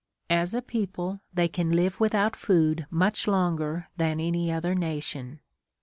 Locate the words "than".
3.97-4.19